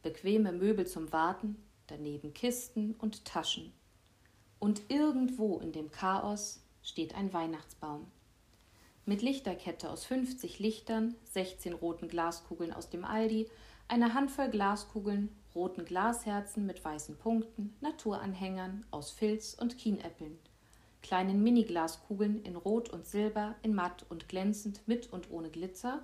Bequeme 0.06 0.52
Möbel 0.52 0.86
zum 0.86 1.12
Warten, 1.12 1.56
daneben 1.88 2.32
Kisten 2.36 2.94
und 3.00 3.26
Taschen. 3.26 3.74
Und 4.60 4.84
irgendwo 4.90 5.58
in 5.58 5.72
dem 5.72 5.90
Chaos 5.90 6.62
steht 6.84 7.16
ein 7.16 7.34
Weihnachtsbaum 7.34 8.06
mit 9.08 9.24
Lichterkette 9.24 9.90
aus 9.90 10.06
50 10.06 10.60
Lichtern, 10.60 11.16
16 11.24 11.74
roten 11.74 12.08
Glaskugeln 12.08 12.72
aus 12.72 12.92
dem 12.92 13.04
Aldi, 13.04 13.50
einer 13.88 14.14
Handvoll 14.14 14.50
Glaskugeln, 14.50 15.30
roten 15.56 15.86
Glasherzen 15.86 16.68
mit 16.68 16.86
weißen 16.86 17.18
Punkten, 17.18 17.76
Naturanhängern 17.82 18.86
aus 18.92 19.10
Filz 19.10 19.56
und 19.60 19.80
Kienäppeln, 19.80 20.38
kleinen 21.02 21.42
Miniglaskugeln 21.42 22.44
in 22.44 22.56
Rot 22.56 22.90
und 22.90 23.08
Silber, 23.08 23.56
in 23.64 23.74
matt 23.74 24.06
und 24.10 24.30
glänzend 24.30 24.88
mit 24.88 25.12
und 25.12 25.32
ohne 25.32 25.50
Glitzer, 25.50 26.04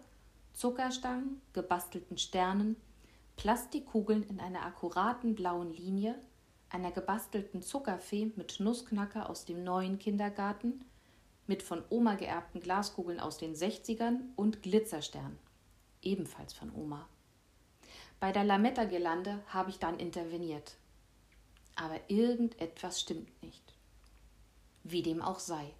Zuckerstangen, 0.53 1.39
gebastelten 1.53 2.17
Sternen, 2.17 2.75
Plastikkugeln 3.35 4.23
in 4.23 4.39
einer 4.39 4.65
akkuraten 4.65 5.35
blauen 5.35 5.73
Linie, 5.73 6.19
einer 6.69 6.91
gebastelten 6.91 7.61
Zuckerfee 7.61 8.31
mit 8.35 8.59
Nussknacker 8.59 9.29
aus 9.29 9.45
dem 9.45 9.63
neuen 9.63 9.99
Kindergarten, 9.99 10.85
mit 11.47 11.63
von 11.63 11.83
Oma 11.89 12.15
geerbten 12.15 12.61
Glaskugeln 12.61 13.19
aus 13.19 13.37
den 13.37 13.55
60ern 13.55 14.19
und 14.35 14.61
Glitzerstern, 14.61 15.37
ebenfalls 16.01 16.53
von 16.53 16.73
Oma. 16.73 17.07
Bei 18.19 18.31
der 18.31 18.43
Lametta-Girlande 18.43 19.39
habe 19.47 19.71
ich 19.71 19.79
dann 19.79 19.99
interveniert. 19.99 20.77
Aber 21.75 21.99
irgendetwas 22.07 23.01
stimmt 23.01 23.41
nicht. 23.41 23.73
Wie 24.83 25.01
dem 25.01 25.21
auch 25.21 25.39
sei. 25.39 25.73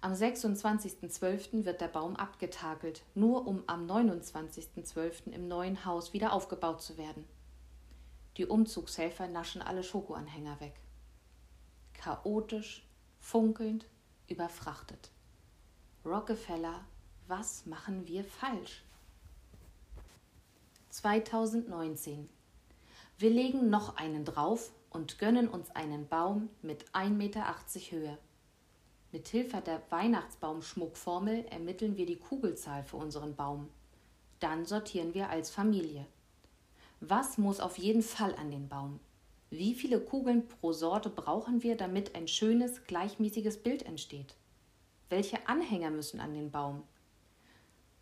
Am 0.00 0.12
26.12. 0.12 1.64
wird 1.64 1.80
der 1.80 1.88
Baum 1.88 2.14
abgetakelt, 2.14 3.02
nur 3.16 3.48
um 3.48 3.64
am 3.66 3.84
29.12. 3.90 5.32
im 5.32 5.48
neuen 5.48 5.84
Haus 5.84 6.12
wieder 6.12 6.32
aufgebaut 6.32 6.80
zu 6.80 6.96
werden. 6.96 7.24
Die 8.36 8.46
Umzugshelfer 8.46 9.26
naschen 9.26 9.60
alle 9.60 9.82
Schokoanhänger 9.82 10.60
weg. 10.60 10.74
Chaotisch, 11.94 12.86
funkelnd, 13.18 13.86
überfrachtet. 14.28 15.10
Rockefeller, 16.04 16.84
was 17.26 17.66
machen 17.66 18.06
wir 18.06 18.22
falsch? 18.22 18.84
2019. 20.90 22.28
Wir 23.18 23.30
legen 23.30 23.68
noch 23.68 23.96
einen 23.96 24.24
drauf 24.24 24.70
und 24.90 25.18
gönnen 25.18 25.48
uns 25.48 25.70
einen 25.72 26.06
Baum 26.06 26.50
mit 26.62 26.88
1,80 26.92 27.10
Meter 27.10 27.56
Höhe. 27.90 28.18
Mit 29.10 29.26
Hilfe 29.28 29.62
der 29.62 29.80
Weihnachtsbaumschmuckformel 29.88 31.46
ermitteln 31.46 31.96
wir 31.96 32.04
die 32.04 32.18
Kugelzahl 32.18 32.82
für 32.82 32.98
unseren 32.98 33.34
Baum. 33.34 33.70
Dann 34.38 34.66
sortieren 34.66 35.14
wir 35.14 35.30
als 35.30 35.50
Familie. 35.50 36.04
Was 37.00 37.38
muss 37.38 37.58
auf 37.58 37.78
jeden 37.78 38.02
Fall 38.02 38.34
an 38.34 38.50
den 38.50 38.68
Baum? 38.68 39.00
Wie 39.48 39.72
viele 39.72 39.98
Kugeln 39.98 40.46
pro 40.46 40.72
Sorte 40.72 41.08
brauchen 41.08 41.62
wir, 41.62 41.74
damit 41.74 42.14
ein 42.14 42.28
schönes, 42.28 42.84
gleichmäßiges 42.84 43.56
Bild 43.56 43.82
entsteht? 43.86 44.34
Welche 45.08 45.48
Anhänger 45.48 45.90
müssen 45.90 46.20
an 46.20 46.34
den 46.34 46.50
Baum? 46.50 46.82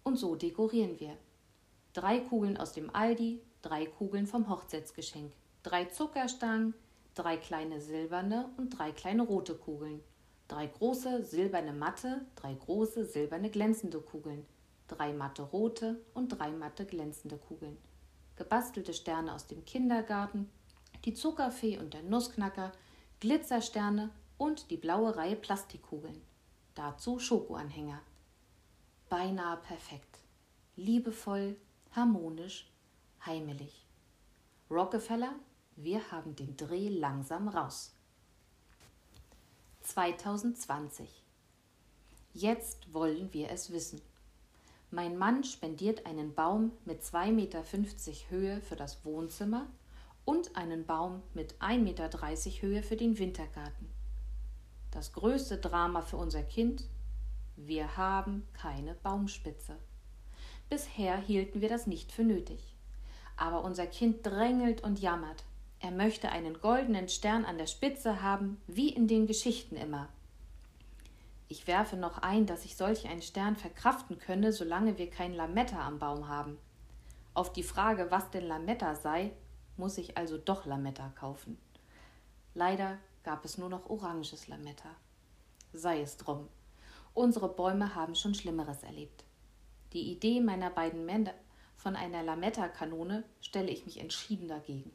Und 0.03 0.17
so 0.17 0.35
dekorieren 0.35 0.99
wir. 0.99 1.17
Drei 1.93 2.19
Kugeln 2.19 2.57
aus 2.57 2.73
dem 2.73 2.93
Aldi, 2.93 3.41
drei 3.63 3.87
Kugeln 3.87 4.27
vom 4.27 4.51
Hochzeitsgeschenk, 4.51 5.33
drei 5.63 5.85
Zuckerstangen, 5.85 6.75
drei 7.15 7.37
kleine 7.37 7.81
silberne 7.81 8.51
und 8.57 8.71
drei 8.71 8.91
kleine 8.91 9.23
rote 9.23 9.55
Kugeln, 9.55 10.03
drei 10.49 10.67
große 10.67 11.25
silberne 11.25 11.73
matte, 11.73 12.25
drei 12.37 12.55
große 12.55 13.05
silberne 13.05 13.51
glänzende 13.51 14.01
Kugeln, 14.01 14.47
drei 14.89 15.13
matte 15.13 15.43
rote 15.43 16.01
und 16.15 16.29
drei 16.29 16.51
matte 16.51 16.87
glänzende 16.87 17.37
Kugeln, 17.37 17.77
gebastelte 18.37 18.95
Sterne 18.95 19.35
aus 19.35 19.47
dem 19.47 19.65
Kindergarten, 19.65 20.51
die 21.05 21.15
Zuckerfee 21.15 21.79
und 21.79 21.95
der 21.95 22.03
Nussknacker, 22.03 22.73
Glitzersterne 23.21 24.11
und 24.39 24.71
die 24.71 24.77
blaue 24.77 25.17
Reihe 25.17 25.37
Plastikkugeln. 25.37 26.21
Dazu 26.75 27.19
Schokoanhänger. 27.19 28.01
Beinahe 29.09 29.57
perfekt. 29.57 30.19
Liebevoll, 30.77 31.57
harmonisch, 31.93 32.71
heimelig. 33.25 33.87
Rockefeller, 34.71 35.35
wir 35.77 36.11
haben 36.11 36.37
den 36.37 36.57
Dreh 36.57 36.89
langsam 36.89 37.49
raus. 37.49 37.96
2020. 39.87 41.23
Jetzt 42.33 42.93
wollen 42.93 43.33
wir 43.33 43.51
es 43.51 43.71
wissen. 43.73 44.01
Mein 44.91 45.17
Mann 45.17 45.45
spendiert 45.45 46.07
einen 46.07 46.35
Baum 46.35 46.73
mit 46.85 47.03
2,50 47.03 47.33
Meter 47.33 47.65
Höhe 48.29 48.61
für 48.61 48.77
das 48.77 49.05
Wohnzimmer 49.05 49.67
und 50.25 50.57
einen 50.57 50.87
Baum 50.87 51.23
mit 51.35 51.55
1,30 51.61 51.79
Meter 51.79 52.11
Höhe 52.63 52.83
für 52.83 52.97
den 52.97 53.19
Wintergarten. 53.19 53.89
Das 54.91 55.13
größte 55.13 55.59
Drama 55.59 56.03
für 56.03 56.17
unser 56.17 56.43
Kind, 56.43 56.85
wir 57.57 57.97
haben 57.97 58.47
keine 58.53 58.95
Baumspitze. 58.95 59.77
Bisher 60.69 61.17
hielten 61.17 61.61
wir 61.61 61.69
das 61.69 61.87
nicht 61.87 62.13
für 62.13 62.25
nötig. 62.25 62.75
Aber 63.37 63.63
unser 63.63 63.87
Kind 63.87 64.27
drängelt 64.27 64.83
und 64.83 65.01
jammert. 65.01 65.45
Er 65.81 65.91
möchte 65.91 66.31
einen 66.31 66.61
goldenen 66.61 67.09
Stern 67.09 67.45
an 67.45 67.59
der 67.59 67.67
Spitze 67.67 68.23
haben, 68.23 68.61
wie 68.67 68.89
in 68.89 69.09
den 69.09 69.27
Geschichten 69.27 69.77
immer. 69.77 70.09
Ich 71.49 71.67
werfe 71.67 71.97
noch 71.97 72.19
ein, 72.19 72.47
dass 72.47 72.65
ich 72.65 72.77
solch 72.77 73.07
einen 73.07 73.23
Stern 73.23 73.57
verkraften 73.57 74.19
könne, 74.19 74.53
solange 74.53 74.99
wir 74.99 75.11
kein 75.11 75.33
Lametta 75.33 75.87
am 75.87 75.99
Baum 75.99 76.29
haben. 76.29 76.59
Auf 77.35 77.53
die 77.53 77.63
Frage, 77.63 78.11
was 78.11 78.31
denn 78.31 78.47
Lametta 78.47 78.95
sei, 78.95 79.33
muss 79.77 79.99
ich 79.99 80.17
also 80.17 80.39
doch 80.39 80.67
Lametta 80.67 81.11
kaufen. 81.11 81.59
Leider 82.55 82.99
gab 83.23 83.45
es 83.45 83.59
nur 83.59 83.69
noch 83.69 83.91
oranges 83.91 84.49
Lametta. 84.49 84.89
Sei 85.73 86.01
es 86.01 86.17
drum. 86.17 86.49
Unsere 87.13 87.49
Bäume 87.49 87.95
haben 87.95 88.15
schon 88.15 88.35
Schlimmeres 88.35 88.83
erlebt. 88.83 89.25
Die 89.93 90.11
Idee 90.11 90.41
meiner 90.41 90.71
beiden 90.71 91.05
Männer 91.07 91.35
von 91.77 91.95
einer 91.97 92.23
Lametta-Kanone 92.23 93.25
stelle 93.41 93.71
ich 93.71 93.85
mich 93.85 94.01
entschieden 94.01 94.49
dagegen. 94.49 94.91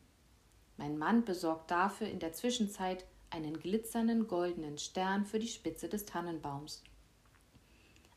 Mein 0.82 0.98
Mann 0.98 1.26
besorgt 1.26 1.70
dafür 1.70 2.08
in 2.08 2.18
der 2.18 2.34
Zwischenzeit 2.34 3.06
einen 3.30 3.60
glitzernden 3.60 4.28
goldenen 4.28 4.80
Stern 4.80 5.26
für 5.28 5.38
die 5.38 5.48
Spitze 5.48 5.88
des 5.88 6.08
Tannenbaums. 6.08 6.82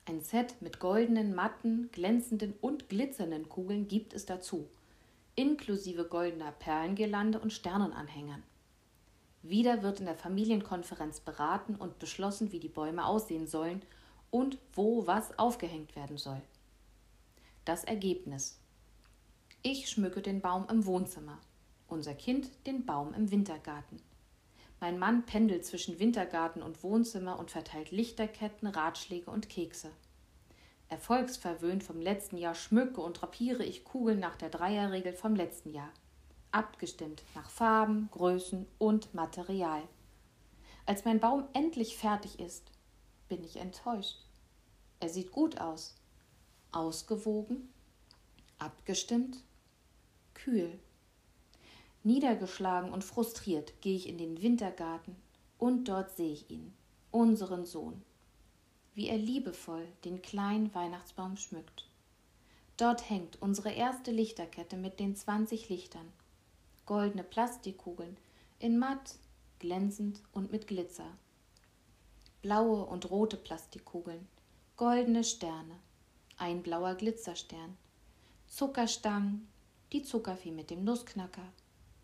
Ein 0.07 0.23
Set 0.23 0.63
mit 0.63 0.81
goldenen, 0.81 1.35
matten, 1.35 1.91
glänzenden 1.93 2.55
und 2.63 2.89
glitzernden 2.89 3.51
Kugeln 3.51 3.87
gibt 3.87 4.15
es 4.15 4.25
dazu, 4.25 4.67
inklusive 5.35 6.07
goldener 6.07 6.53
Perlengirlande 6.53 7.39
und 7.39 7.53
Sternenanhängern. 7.53 8.43
Wieder 9.43 9.83
wird 9.83 10.01
in 10.01 10.07
der 10.07 10.17
Familienkonferenz 10.17 11.21
beraten 11.21 11.75
und 11.75 11.99
beschlossen, 11.99 12.51
wie 12.51 12.61
die 12.61 12.69
Bäume 12.69 13.05
aussehen 13.05 13.47
sollen 13.47 13.83
und 14.31 14.57
wo 14.73 15.07
was 15.07 15.39
aufgehängt 15.39 15.95
werden 15.97 16.17
soll. 16.17 16.41
Das 17.67 17.85
Ergebnis. 17.85 18.59
Ich 19.61 19.91
schmücke 19.91 20.23
den 20.23 20.41
Baum 20.41 20.67
im 20.71 20.87
Wohnzimmer, 20.87 21.39
unser 21.89 22.15
Kind 22.15 22.51
den 22.67 22.85
Baum 22.85 23.15
im 23.15 23.31
Wintergarten. 23.31 24.01
Mein 24.81 24.99
Mann 24.99 25.25
pendelt 25.25 25.65
zwischen 25.65 25.99
Wintergarten 25.99 26.63
und 26.63 26.83
Wohnzimmer 26.83 27.39
und 27.39 27.51
verteilt 27.51 27.91
Lichterketten, 27.91 28.69
Ratschläge 28.69 29.31
und 29.31 29.49
Kekse. 29.49 29.91
Erfolgsverwöhnt 30.89 31.83
vom 31.83 32.01
letzten 32.01 32.37
Jahr 32.37 32.55
schmücke 32.55 33.01
und 33.01 33.21
drapiere 33.21 33.65
ich 33.65 33.85
Kugeln 33.85 34.21
nach 34.21 34.37
der 34.37 34.51
Dreierregel 34.51 35.15
vom 35.15 35.35
letzten 35.35 35.71
Jahr 35.71 35.91
abgestimmt 36.55 37.25
nach 37.35 37.51
Farben, 37.51 38.09
Größen 38.13 38.67
und 38.79 39.13
Material. 39.13 39.83
Als 40.87 41.05
mein 41.05 41.19
Baum 41.19 41.49
endlich 41.53 41.97
fertig 41.97 42.39
ist, 42.39 42.71
bin 43.29 43.43
ich 43.43 43.57
enttäuscht. 43.57 44.21
Er 45.01 45.09
sieht 45.09 45.33
gut 45.33 45.61
aus, 45.61 45.97
ausgewogen, 46.71 47.73
abgestimmt, 48.59 49.43
kühl. 50.35 50.79
Niedergeschlagen 52.05 52.93
und 52.93 53.03
frustriert 53.03 53.81
gehe 53.81 53.97
ich 53.97 54.09
in 54.09 54.19
den 54.19 54.41
Wintergarten 54.41 55.17
und 55.59 55.89
dort 55.89 56.17
sehe 56.17 56.33
ich 56.33 56.51
ihn, 56.51 56.73
unseren 57.11 57.65
Sohn, 57.65 58.03
wie 58.95 59.09
er 59.09 59.19
liebevoll 59.19 59.87
den 60.05 60.23
kleinen 60.23 60.75
Weihnachtsbaum 60.75 61.37
schmückt. 61.37 61.89
Dort 62.77 63.09
hängt 63.09 63.41
unsere 63.41 63.73
erste 63.73 64.11
Lichterkette 64.11 64.77
mit 64.77 65.01
den 65.01 65.17
zwanzig 65.17 65.69
Lichtern 65.69 66.13
goldene 66.87 67.25
Plastikkugeln 67.25 68.17
in 68.59 68.79
matt, 68.79 69.15
glänzend 69.59 70.23
und 70.33 70.53
mit 70.53 70.67
Glitzer. 70.67 71.17
Blaue 72.43 72.85
und 72.85 73.11
rote 73.11 73.39
Plastikkugeln, 73.39 74.29
goldene 74.77 75.25
Sterne, 75.25 75.79
ein 76.37 76.63
blauer 76.63 76.95
Glitzerstern, 76.95 77.77
Zuckerstangen, 78.47 79.49
die 79.93 80.03
Zuckervieh 80.03 80.51
mit 80.51 80.69
dem 80.69 80.85
Nussknacker, 80.85 81.47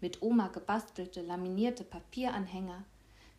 mit 0.01 0.23
Oma 0.23 0.49
gebastelte 0.49 1.23
laminierte 1.23 1.85
Papieranhänger, 1.85 2.85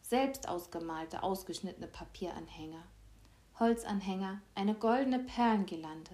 selbst 0.02 0.48
ausgemalte 0.48 1.24
ausgeschnittene 1.24 1.88
Papieranhänger, 1.88 2.84
Holzanhänger, 3.60 4.42
eine 4.56 4.76
goldene 4.76 5.20
Perlengirlande, 5.20 6.12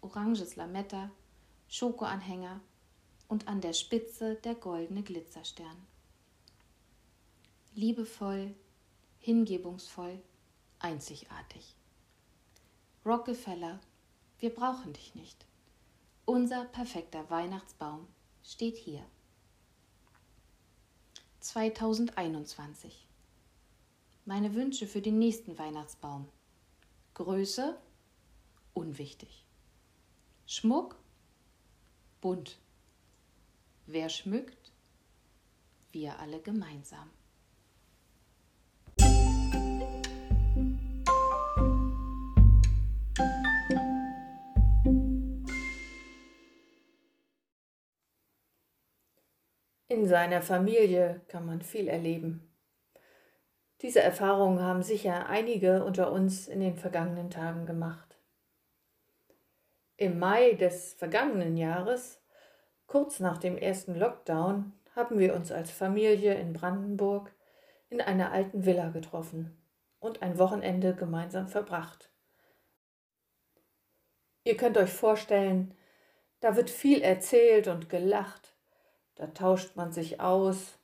oranges 0.00 0.56
Lametta, 0.56 1.10
Schokoanhänger, 1.68 2.60
und 3.28 3.46
an 3.46 3.60
der 3.60 3.74
Spitze 3.74 4.36
der 4.36 4.54
goldene 4.54 5.02
Glitzerstern. 5.02 5.86
Liebevoll, 7.74 8.54
hingebungsvoll, 9.18 10.20
einzigartig. 10.78 11.76
Rockefeller, 13.04 13.80
wir 14.38 14.54
brauchen 14.54 14.94
dich 14.94 15.14
nicht. 15.14 15.44
Unser 16.24 16.64
perfekter 16.64 17.28
Weihnachtsbaum 17.30 18.06
steht 18.42 18.76
hier. 18.76 19.04
2021. 21.48 23.08
Meine 24.26 24.54
Wünsche 24.54 24.86
für 24.86 25.00
den 25.00 25.18
nächsten 25.18 25.56
Weihnachtsbaum. 25.56 26.28
Größe? 27.14 27.74
Unwichtig. 28.74 29.46
Schmuck? 30.44 30.96
Bunt. 32.20 32.58
Wer 33.86 34.10
schmückt? 34.10 34.72
Wir 35.90 36.18
alle 36.18 36.42
gemeinsam. 36.42 37.08
In 49.88 50.06
seiner 50.06 50.42
Familie 50.42 51.22
kann 51.28 51.46
man 51.46 51.62
viel 51.62 51.88
erleben. 51.88 52.48
Diese 53.80 54.00
Erfahrungen 54.00 54.60
haben 54.60 54.82
sicher 54.82 55.28
einige 55.28 55.84
unter 55.84 56.12
uns 56.12 56.48
in 56.48 56.60
den 56.60 56.76
vergangenen 56.76 57.30
Tagen 57.30 57.66
gemacht. 57.66 58.18
Im 59.96 60.18
Mai 60.18 60.52
des 60.52 60.94
vergangenen 60.94 61.56
Jahres 61.56 62.20
Kurz 62.88 63.20
nach 63.20 63.36
dem 63.36 63.58
ersten 63.58 63.94
Lockdown 63.94 64.72
haben 64.96 65.18
wir 65.18 65.34
uns 65.34 65.52
als 65.52 65.70
Familie 65.70 66.32
in 66.32 66.54
Brandenburg 66.54 67.30
in 67.90 68.00
einer 68.00 68.32
alten 68.32 68.64
Villa 68.64 68.88
getroffen 68.88 69.62
und 70.00 70.22
ein 70.22 70.38
Wochenende 70.38 70.94
gemeinsam 70.94 71.48
verbracht. 71.48 72.10
Ihr 74.42 74.56
könnt 74.56 74.78
euch 74.78 74.90
vorstellen, 74.90 75.74
da 76.40 76.56
wird 76.56 76.70
viel 76.70 77.02
erzählt 77.02 77.68
und 77.68 77.90
gelacht, 77.90 78.54
da 79.18 79.26
tauscht 79.26 79.74
man 79.74 79.92
sich 79.92 80.20
aus, 80.20 80.78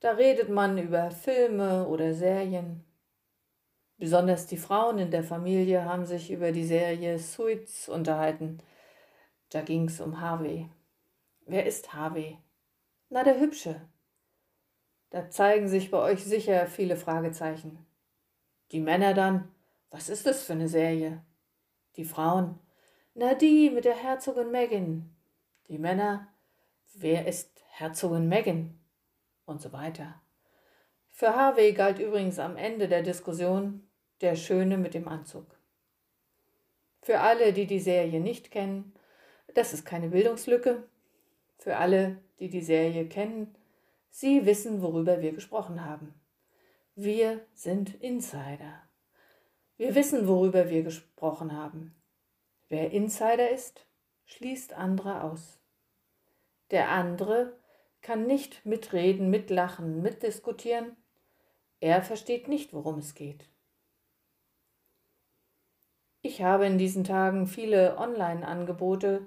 da 0.00 0.12
redet 0.12 0.48
man 0.48 0.78
über 0.78 1.10
Filme 1.10 1.88
oder 1.88 2.14
Serien. 2.14 2.84
Besonders 3.98 4.46
die 4.46 4.56
Frauen 4.56 4.98
in 4.98 5.10
der 5.10 5.24
Familie 5.24 5.84
haben 5.84 6.06
sich 6.06 6.30
über 6.30 6.52
die 6.52 6.64
Serie 6.64 7.18
Suits 7.18 7.88
unterhalten. 7.88 8.58
Da 9.50 9.62
ging 9.62 9.86
es 9.86 10.00
um 10.00 10.20
Harvey. 10.20 10.70
Wer 11.46 11.66
ist 11.66 11.92
Harvey? 11.92 12.38
Na, 13.08 13.24
der 13.24 13.40
Hübsche. 13.40 13.80
Da 15.10 15.28
zeigen 15.30 15.66
sich 15.66 15.90
bei 15.90 15.98
euch 15.98 16.24
sicher 16.24 16.66
viele 16.66 16.96
Fragezeichen. 16.96 17.84
Die 18.70 18.80
Männer 18.80 19.12
dann, 19.12 19.48
was 19.90 20.08
ist 20.08 20.26
das 20.26 20.44
für 20.44 20.52
eine 20.52 20.68
Serie? 20.68 21.24
Die 21.96 22.04
Frauen, 22.04 22.60
na 23.14 23.34
die 23.34 23.70
mit 23.70 23.86
der 23.86 23.96
Herzogin 23.96 24.50
Megan. 24.52 25.16
Die 25.68 25.78
Männer, 25.78 26.28
wer 26.94 27.26
ist 27.26 27.55
Herzogin 27.78 28.26
Megan? 28.26 28.80
Und 29.44 29.60
so 29.60 29.70
weiter. 29.70 30.22
Für 31.10 31.36
Harvey 31.36 31.74
galt 31.74 31.98
übrigens 31.98 32.38
am 32.38 32.56
Ende 32.56 32.88
der 32.88 33.02
Diskussion 33.02 33.86
der 34.22 34.34
Schöne 34.34 34.78
mit 34.78 34.94
dem 34.94 35.06
Anzug. 35.06 35.44
Für 37.02 37.20
alle, 37.20 37.52
die 37.52 37.66
die 37.66 37.78
Serie 37.78 38.18
nicht 38.18 38.50
kennen, 38.50 38.94
das 39.52 39.74
ist 39.74 39.84
keine 39.84 40.08
Bildungslücke, 40.08 40.84
für 41.58 41.76
alle, 41.76 42.16
die 42.40 42.48
die 42.48 42.62
Serie 42.62 43.06
kennen, 43.08 43.54
Sie 44.08 44.46
wissen, 44.46 44.80
worüber 44.80 45.20
wir 45.20 45.34
gesprochen 45.34 45.84
haben. 45.84 46.14
Wir 46.94 47.44
sind 47.52 48.02
Insider. 48.02 48.88
Wir 49.76 49.94
wissen, 49.94 50.26
worüber 50.26 50.70
wir 50.70 50.82
gesprochen 50.82 51.52
haben. 51.52 51.94
Wer 52.70 52.90
Insider 52.92 53.50
ist, 53.50 53.86
schließt 54.24 54.72
andere 54.72 55.24
aus. 55.24 55.60
Der 56.70 56.88
andere 56.88 57.58
kann 58.06 58.24
nicht 58.24 58.64
mitreden, 58.64 59.30
mitlachen, 59.30 60.00
mitdiskutieren. 60.00 60.96
Er 61.80 62.02
versteht 62.02 62.46
nicht, 62.46 62.72
worum 62.72 62.98
es 62.98 63.16
geht. 63.16 63.50
Ich 66.22 66.40
habe 66.40 66.66
in 66.66 66.78
diesen 66.78 67.02
Tagen 67.02 67.48
viele 67.48 67.98
Online-Angebote 67.98 69.26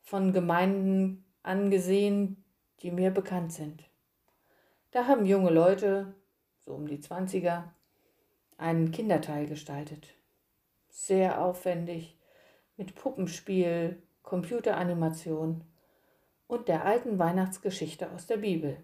von 0.00 0.32
Gemeinden 0.32 1.26
angesehen, 1.42 2.42
die 2.80 2.90
mir 2.90 3.10
bekannt 3.10 3.52
sind. 3.52 3.84
Da 4.92 5.06
haben 5.06 5.26
junge 5.26 5.50
Leute, 5.50 6.14
so 6.60 6.72
um 6.72 6.86
die 6.86 6.98
20er, 6.98 7.64
einen 8.56 8.92
Kinderteil 8.92 9.46
gestaltet. 9.46 10.14
Sehr 10.88 11.42
aufwendig, 11.42 12.18
mit 12.78 12.94
Puppenspiel, 12.94 14.02
Computeranimation 14.22 15.64
und 16.46 16.68
der 16.68 16.84
alten 16.84 17.18
Weihnachtsgeschichte 17.18 18.10
aus 18.10 18.26
der 18.26 18.38
Bibel. 18.38 18.78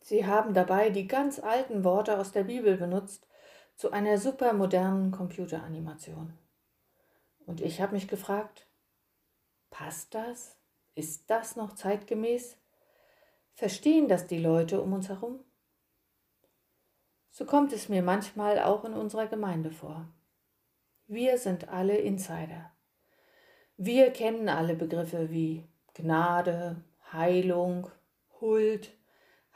Sie 0.00 0.26
haben 0.26 0.54
dabei 0.54 0.90
die 0.90 1.06
ganz 1.06 1.38
alten 1.38 1.84
Worte 1.84 2.18
aus 2.18 2.32
der 2.32 2.44
Bibel 2.44 2.76
benutzt 2.76 3.26
zu 3.76 3.92
einer 3.92 4.18
supermodernen 4.18 5.10
Computeranimation. 5.10 6.36
Und 7.46 7.60
ich 7.60 7.80
habe 7.80 7.94
mich 7.94 8.08
gefragt, 8.08 8.66
Passt 9.70 10.14
das? 10.14 10.56
Ist 10.94 11.30
das 11.30 11.56
noch 11.56 11.74
zeitgemäß? 11.74 12.58
Verstehen 13.54 14.08
das 14.08 14.26
die 14.26 14.38
Leute 14.38 14.80
um 14.82 14.92
uns 14.92 15.08
herum? 15.08 15.40
So 17.30 17.46
kommt 17.46 17.72
es 17.72 17.88
mir 17.88 18.02
manchmal 18.02 18.58
auch 18.58 18.84
in 18.84 18.92
unserer 18.92 19.28
Gemeinde 19.28 19.70
vor. 19.70 20.08
Wir 21.06 21.38
sind 21.38 21.68
alle 21.68 21.96
Insider. 21.96 22.72
Wir 23.82 24.10
kennen 24.10 24.50
alle 24.50 24.74
Begriffe 24.74 25.30
wie 25.30 25.66
Gnade, 25.94 26.84
Heilung, 27.14 27.90
Huld, 28.38 28.94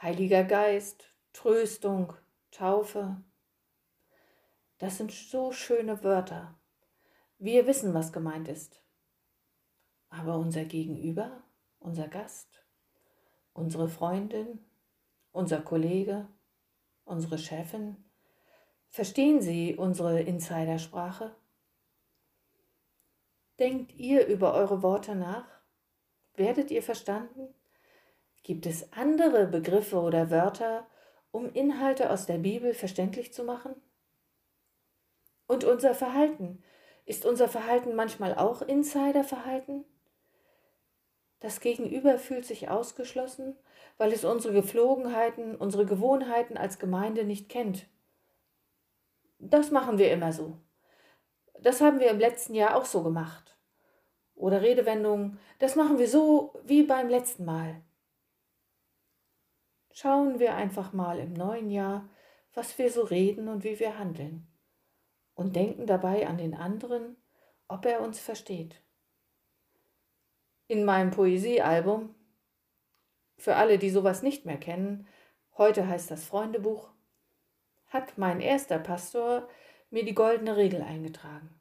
Heiliger 0.00 0.44
Geist, 0.44 1.12
Tröstung, 1.34 2.14
Taufe. 2.50 3.22
Das 4.78 4.96
sind 4.96 5.12
so 5.12 5.52
schöne 5.52 6.02
Wörter. 6.02 6.58
Wir 7.38 7.66
wissen, 7.66 7.92
was 7.92 8.14
gemeint 8.14 8.48
ist. 8.48 8.82
Aber 10.08 10.38
unser 10.38 10.64
Gegenüber, 10.64 11.42
unser 11.78 12.08
Gast, 12.08 12.64
unsere 13.52 13.90
Freundin, 13.90 14.58
unser 15.32 15.60
Kollege, 15.60 16.26
unsere 17.04 17.36
Chefin, 17.36 18.02
verstehen 18.88 19.42
sie 19.42 19.76
unsere 19.76 20.22
Insidersprache? 20.22 21.36
Denkt 23.58 23.94
ihr 23.94 24.26
über 24.26 24.54
eure 24.54 24.82
Worte 24.82 25.14
nach? 25.14 25.46
Werdet 26.34 26.70
ihr 26.72 26.82
verstanden? 26.82 27.54
Gibt 28.42 28.66
es 28.66 28.92
andere 28.92 29.46
Begriffe 29.46 30.00
oder 30.00 30.30
Wörter, 30.30 30.86
um 31.30 31.52
Inhalte 31.52 32.10
aus 32.10 32.26
der 32.26 32.38
Bibel 32.38 32.74
verständlich 32.74 33.32
zu 33.32 33.44
machen? 33.44 33.74
Und 35.46 35.62
unser 35.62 35.94
Verhalten, 35.94 36.62
ist 37.06 37.24
unser 37.24 37.48
Verhalten 37.48 37.94
manchmal 37.94 38.34
auch 38.34 38.62
Insiderverhalten? 38.62 39.84
Das 41.40 41.60
Gegenüber 41.60 42.18
fühlt 42.18 42.46
sich 42.46 42.70
ausgeschlossen, 42.70 43.56
weil 43.98 44.12
es 44.12 44.24
unsere 44.24 44.54
Geflogenheiten, 44.54 45.54
unsere 45.54 45.86
Gewohnheiten 45.86 46.56
als 46.56 46.78
Gemeinde 46.78 47.24
nicht 47.24 47.48
kennt. 47.48 47.86
Das 49.38 49.70
machen 49.70 49.98
wir 49.98 50.10
immer 50.10 50.32
so. 50.32 50.58
Das 51.64 51.80
haben 51.80 51.98
wir 51.98 52.10
im 52.10 52.18
letzten 52.18 52.54
Jahr 52.54 52.76
auch 52.76 52.84
so 52.84 53.02
gemacht. 53.02 53.56
Oder 54.34 54.60
Redewendungen, 54.60 55.40
das 55.60 55.76
machen 55.76 55.98
wir 55.98 56.08
so 56.08 56.52
wie 56.62 56.82
beim 56.82 57.08
letzten 57.08 57.46
Mal. 57.46 57.80
Schauen 59.90 60.38
wir 60.40 60.54
einfach 60.56 60.92
mal 60.92 61.18
im 61.18 61.32
neuen 61.32 61.70
Jahr, 61.70 62.06
was 62.52 62.76
wir 62.76 62.90
so 62.90 63.00
reden 63.02 63.48
und 63.48 63.64
wie 63.64 63.80
wir 63.80 63.98
handeln. 63.98 64.46
Und 65.34 65.56
denken 65.56 65.86
dabei 65.86 66.26
an 66.26 66.36
den 66.36 66.54
anderen, 66.54 67.16
ob 67.66 67.86
er 67.86 68.02
uns 68.02 68.20
versteht. 68.20 68.82
In 70.66 70.84
meinem 70.84 71.12
Poesiealbum, 71.12 72.14
für 73.38 73.56
alle, 73.56 73.78
die 73.78 73.90
sowas 73.90 74.22
nicht 74.22 74.44
mehr 74.44 74.58
kennen, 74.58 75.08
heute 75.56 75.88
heißt 75.88 76.10
das 76.10 76.26
Freundebuch, 76.26 76.90
hat 77.86 78.18
mein 78.18 78.40
erster 78.40 78.78
Pastor 78.78 79.48
mir 79.94 80.04
die 80.04 80.14
goldene 80.14 80.56
Regel 80.56 80.82
eingetragen. 80.82 81.54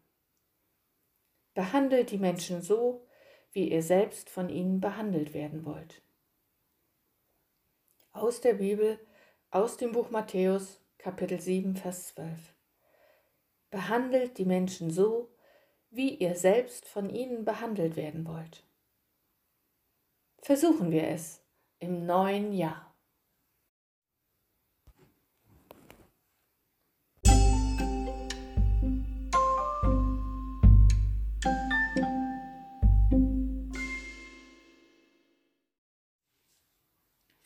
Behandelt 1.53 2.09
die 2.09 2.17
Menschen 2.17 2.63
so, 2.63 3.07
wie 3.51 3.69
ihr 3.69 3.83
selbst 3.83 4.27
von 4.27 4.49
ihnen 4.49 4.81
behandelt 4.81 5.35
werden 5.35 5.65
wollt. 5.65 6.01
Aus 8.11 8.41
der 8.41 8.55
Bibel, 8.55 8.99
aus 9.51 9.77
dem 9.77 9.91
Buch 9.91 10.09
Matthäus, 10.09 10.81
Kapitel 10.97 11.39
7, 11.39 11.75
Vers 11.75 12.07
12. 12.15 12.55
Behandelt 13.69 14.39
die 14.39 14.45
Menschen 14.45 14.89
so, 14.89 15.31
wie 15.91 16.15
ihr 16.15 16.35
selbst 16.35 16.87
von 16.87 17.11
ihnen 17.11 17.45
behandelt 17.45 17.95
werden 17.95 18.25
wollt. 18.25 18.63
Versuchen 20.41 20.89
wir 20.89 21.07
es 21.07 21.45
im 21.77 22.07
neuen 22.07 22.51
Jahr. 22.51 22.92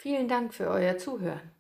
Vielen 0.08 0.30
Dank 0.30 0.54
für 0.54 0.70
euer 0.70 0.98
Zuhören. 0.98 1.52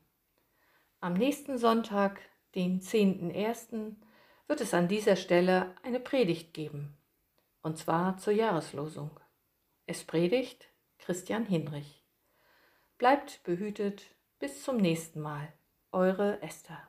Am 1.01 1.15
nächsten 1.15 1.57
Sonntag, 1.57 2.21
den 2.55 2.79
10.01., 2.79 3.97
wird 4.47 4.61
es 4.61 4.73
an 4.73 4.87
dieser 4.87 5.17
Stelle 5.17 5.75
eine 5.83 5.99
Predigt 5.99 6.53
geben, 6.53 6.95
und 7.61 7.77
zwar 7.77 8.15
zur 8.19 8.31
Jahreslosung. 8.31 9.11
Es 9.85 10.05
predigt 10.05 10.69
Christian 10.97 11.45
Hinrich. 11.45 12.05
Bleibt 12.97 13.43
behütet, 13.43 14.15
bis 14.39 14.63
zum 14.63 14.77
nächsten 14.77 15.19
Mal. 15.19 15.51
Eure 15.91 16.41
Esther. 16.41 16.87